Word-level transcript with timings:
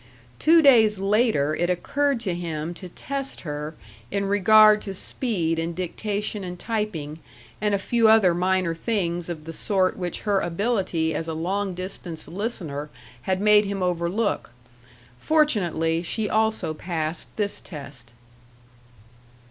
Two 0.39 0.63
days 0.63 0.97
later 0.97 1.53
it 1.55 1.69
occurred 1.69 2.19
to 2.21 2.33
him 2.33 2.73
to 2.73 2.89
test 2.89 3.41
her 3.41 3.75
in 4.09 4.25
regard 4.25 4.81
to 4.81 4.95
speed 4.95 5.59
in 5.59 5.75
dictation 5.75 6.43
and 6.43 6.57
typing, 6.57 7.19
and 7.61 7.75
a 7.75 7.77
few 7.77 8.07
other 8.09 8.33
minor 8.33 8.73
things 8.73 9.29
of 9.29 9.45
the 9.45 9.53
sort 9.53 9.95
which 9.95 10.21
her 10.21 10.39
ability 10.41 11.13
as 11.13 11.27
a 11.27 11.35
long 11.35 11.75
distance 11.75 12.27
listener 12.27 12.89
had 13.29 13.39
made 13.39 13.65
him 13.65 13.83
overlook. 13.83 14.49
Fortunately, 15.19 16.01
she 16.01 16.27
also 16.27 16.73
passed 16.73 17.27
this 17.37 17.61
test. 17.61 18.11